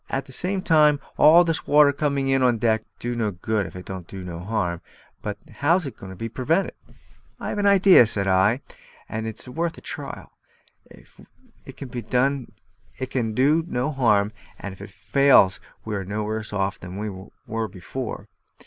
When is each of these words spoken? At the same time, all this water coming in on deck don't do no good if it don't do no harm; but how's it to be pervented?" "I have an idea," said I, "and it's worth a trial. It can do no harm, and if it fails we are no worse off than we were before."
At 0.09 0.25
the 0.25 0.33
same 0.33 0.63
time, 0.63 0.99
all 1.15 1.43
this 1.43 1.67
water 1.67 1.93
coming 1.93 2.27
in 2.27 2.41
on 2.41 2.57
deck 2.57 2.81
don't 2.81 2.97
do 2.99 3.13
no 3.15 3.29
good 3.29 3.67
if 3.67 3.75
it 3.75 3.85
don't 3.85 4.07
do 4.07 4.23
no 4.23 4.39
harm; 4.39 4.81
but 5.21 5.37
how's 5.57 5.85
it 5.85 5.95
to 5.99 6.15
be 6.15 6.27
pervented?" 6.27 6.71
"I 7.39 7.49
have 7.49 7.59
an 7.59 7.67
idea," 7.67 8.07
said 8.07 8.27
I, 8.27 8.61
"and 9.07 9.27
it's 9.27 9.47
worth 9.47 9.77
a 9.77 9.81
trial. 9.81 10.31
It 10.89 11.77
can 11.77 11.89
do 13.35 13.65
no 13.67 13.91
harm, 13.91 14.31
and 14.59 14.73
if 14.73 14.81
it 14.81 14.89
fails 14.89 15.59
we 15.85 15.95
are 15.95 16.03
no 16.03 16.23
worse 16.23 16.51
off 16.51 16.79
than 16.79 16.97
we 16.97 17.27
were 17.45 17.67
before." 17.67 18.27